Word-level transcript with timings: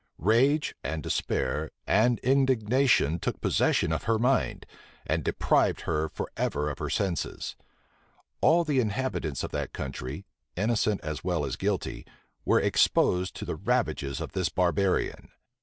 Rage, 0.17 0.73
and 0.83 1.03
despair, 1.03 1.69
and 1.85 2.17
indignation 2.23 3.19
took 3.19 3.39
possession 3.39 3.91
of 3.93 4.05
her 4.05 4.17
mind, 4.17 4.65
and 5.05 5.23
deprived 5.23 5.81
her 5.81 6.09
forever 6.09 6.71
of 6.71 6.79
her 6.79 6.89
senses. 6.89 7.55
All 8.41 8.63
the 8.63 8.79
inhabitants 8.79 9.43
of 9.43 9.51
that 9.51 9.73
country, 9.73 10.25
innocent 10.55 11.01
as 11.03 11.23
well 11.23 11.45
as 11.45 11.55
guilty, 11.55 12.03
were 12.45 12.59
exposed 12.59 13.35
to 13.35 13.45
the 13.45 13.53
ravages 13.55 14.19
of 14.19 14.31
this 14.31 14.49
barbarian. 14.49 15.29